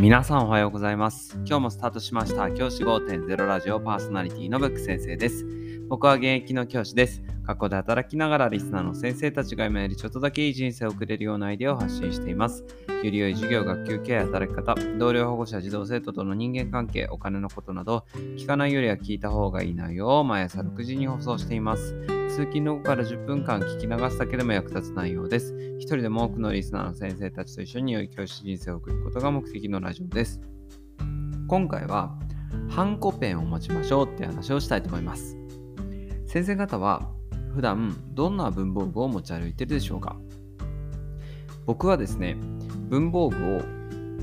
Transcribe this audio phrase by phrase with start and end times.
[0.00, 1.34] 皆さんおはようございます。
[1.44, 2.50] 今日もスタートしました。
[2.52, 5.44] 教師5.0ラジオパーソナリティのブック先生です。
[5.90, 7.22] 僕は現役の教師です。
[7.46, 12.64] 学校で働きながらリスナーの先生たちが今よりちょっとだけいい人生を送れるようなアイデアを発信しています。
[12.88, 18.06] より良い授業、学級ケア、働き方、同僚保護者、児童生徒との人間関係、お金のことなど、
[18.38, 22.19] 聞かないよりは聞いた方がいい内容を毎朝6時に放送しています。
[22.40, 25.54] 通勤の後から10分間聞き流すだけでも役立つ内容です。
[25.78, 30.40] 一人でも多くのリスナーの先生たちと一緒に良い教師人生を送ることが目的のラジオです。
[31.48, 32.18] 今回は、
[32.70, 35.36] ハンコペンを持ちましょうって話をしたいと思います。
[36.24, 37.10] 先生方は
[37.54, 40.16] 普段どんな文房具を持ち歩いているでしょうか？
[41.66, 42.38] 僕はですね、
[42.88, 43.60] 文房具を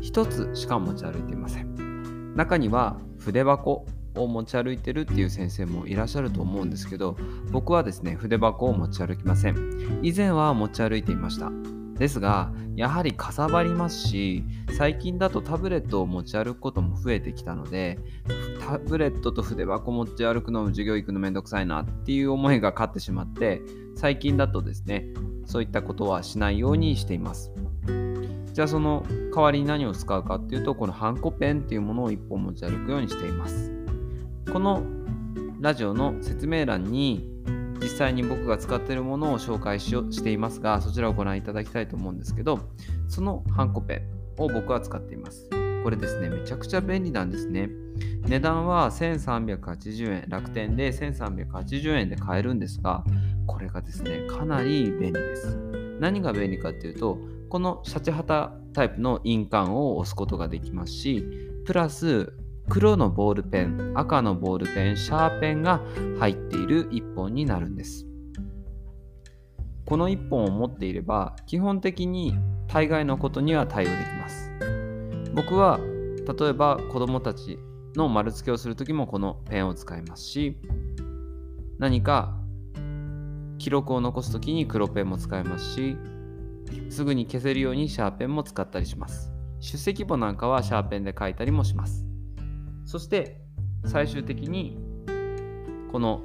[0.00, 2.34] 1つしか持ち歩いていません。
[2.34, 3.84] 中には筆箱
[4.16, 7.16] を持ち歩いてるっていう先生もいらっしゃると思うんですけど、
[7.50, 10.00] 僕はですね、筆箱を持ち歩きません。
[10.02, 11.50] 以前は持ち歩いていました。
[11.98, 14.44] ですが、やはりかさばりますし、
[14.76, 17.98] 最近だとタブレットを持ち歩くことも増えてきたので、
[18.60, 23.62] タブレットと筆箱持ち歩くのも授業行くのめんどくさいなっていう思いが勝ってしまって、
[23.94, 25.06] 最近だとですね、
[25.46, 27.50] そういったことはしないようにしています。
[28.52, 33.75] じゃあその代わりに何を使うかっていうと、このハンコペンっていうものを1本持ち歩くようにしています。
[34.52, 34.82] この
[35.60, 37.28] ラジオの説明欄に
[37.80, 42.60] 実際に僕が使っているものを紹介しよしていますが、そちらをご覧いただきたいと思うんですけど、
[43.08, 44.02] そのハンコペ
[44.38, 45.48] を僕は使っています。
[45.82, 47.70] これですね、めちゃくちゃ便利なんですね。
[48.26, 53.04] 値段は1380円、楽天で1380円で買えるんですが、
[53.46, 55.56] これがですね、かなり便利です。
[56.00, 61.24] 何が便利かっていうと、このシャチハタタイプの印鑑を押すことができますし、
[61.64, 62.32] プラス
[62.68, 65.80] 黒のボールペン、赤のボールペン、シャーペンが
[66.18, 68.06] 入っている1本になるんです。
[69.86, 72.36] この1本を持っていれば、基本的に
[72.66, 74.50] 大概のことには対応できます。
[75.34, 77.58] 僕は、例えば子供たち
[77.94, 80.58] の丸付けをするときもこのペンを使いますし、
[81.78, 82.36] 何か
[83.58, 85.96] 記録を残すときに黒ペンも使いますし、
[86.90, 89.32] すぐに消せるようにシャーペンも使ったりします。
[89.60, 92.05] 出席簿なんかはシャーペンで書いたりもします。
[92.86, 93.40] そして
[93.84, 94.78] 最終的に
[95.92, 96.22] この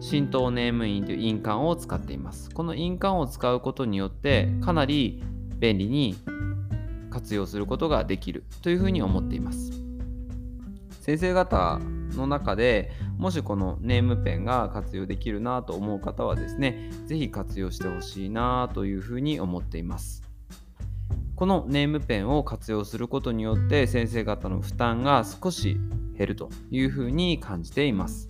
[0.00, 2.50] 浸透ネームインという印鑑を使っています。
[2.50, 5.22] この印鑑を使うことによってかなり
[5.58, 6.16] 便利に
[7.10, 9.72] 活用することができるというふうに思っています。
[11.00, 11.80] 先生方
[12.16, 20.22] の中でもしこのネームペンが活用できるなと思う方はですね、是非活用してほしいなというふうに思っています。
[21.36, 25.78] このネームペンを活用することによって先生方の負担が少し
[26.20, 28.28] 減るというふうに感じています。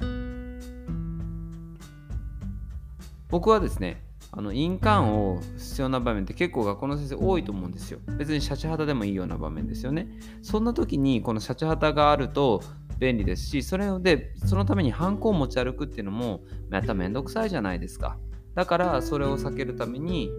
[3.29, 7.99] 僕はですね、あの印鑑を必要な場面って結構学校の先生多いと思うんですよ。
[8.17, 10.09] 別にシャチハタでもいいような場面ですよね。
[10.41, 12.63] そんな時にこのシャチハタがあると
[13.01, 18.19] 便利ですし、それでそのためにハンコを持ち歩くっていうのもまためんどくさいじゃないですか。
[18.55, 20.31] だからそれを避けるために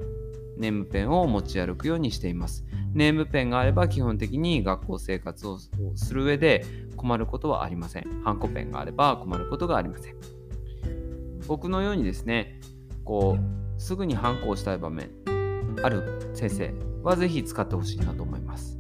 [0.61, 2.63] ネームペンを持ち歩くようにしています。
[2.93, 5.57] ネームペンがあれば基本的に学校生活を
[5.95, 6.63] する上で
[6.95, 8.21] 困ることはありません。
[8.23, 10.15] ハンコペンがあれば困ることがありません。
[11.47, 12.59] 僕のようにですね、
[13.03, 15.09] こう、すぐにハンコをしたい場面
[15.83, 18.77] ある先生はぜひ使ってほしいなと思います。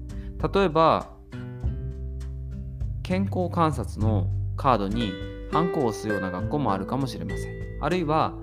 [0.53, 1.17] 例えば、
[3.01, 5.11] 健康観察のカードに
[5.51, 7.77] ハンコを押すような学校もあるかもしれません。
[7.81, 8.35] あるいは、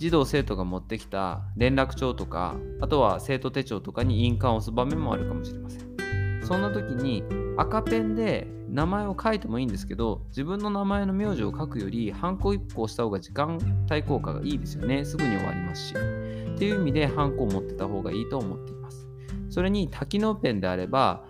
[0.00, 6.40] 児童生徒が持ってきた連絡帳とかあとは生徒手帳とかに印鑑を押す場面もあるかもしれません。
[6.42, 7.22] そんな時に
[7.58, 13.58] 赤ペンで名前を書いてもいいんですけど自分の名前の名字を書くよりハンコ1個押した方が時間
[13.90, 15.04] 帯効果がいいですよね。
[15.04, 15.94] すぐに終わりますし。
[15.94, 19.06] っていう意味でハンコを持ってた方がいいと思っています。
[19.50, 21.26] それに多機能ペンであれば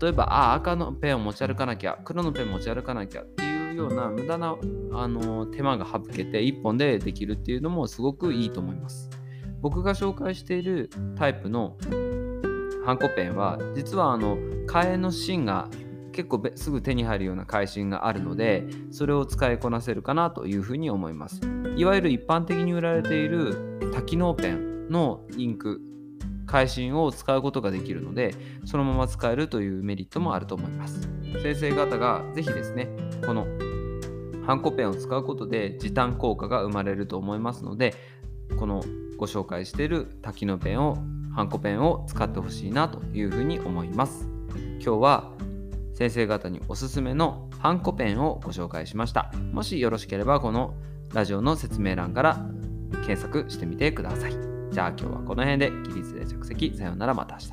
[0.00, 3.22] 例えばあ赤のペンを持ち歩かなきゃ黒のペン持ち歩かなきゃ
[3.72, 4.56] いうような無駄な
[4.92, 9.10] あの手間が省けて1本でできるっていうのもすごくいいと思います。
[9.60, 11.76] 僕が紹介しているタイプの
[12.84, 14.36] ハンコペンは実はあの
[14.66, 15.68] 替えの芯が
[16.12, 21.40] 結構すぐ手に入るような返芯があるのでそれを使いこなせるかなというふうに思います
[21.76, 25.80] いわゆる一般的に売られている多機能ペンのインク
[26.46, 28.34] 返芯を使うことができるので
[28.66, 31.08] そのまま使えるというメリットもあると思います
[31.42, 32.88] 先生方がぜひですね
[33.26, 33.46] この
[34.46, 37.94] ハンコペンを使うことで時短効果が生まれると思いますので
[38.58, 38.82] この
[39.16, 40.96] ご紹介している滝のペンを
[41.34, 44.28] ハンコペンを使ってほしいなというふうに思います。
[44.84, 45.32] 今日は
[45.94, 49.32] 先生方におすすめのハンコペンをご紹介しました。
[49.52, 50.74] もしよろしければこの
[51.14, 52.46] ラジオの説明欄から
[53.06, 54.32] 検索してみてください。
[54.72, 55.70] じゃあ今日はこの辺で。
[55.88, 56.76] 起立で着席。
[56.76, 57.14] さようなら。
[57.14, 57.52] また明日。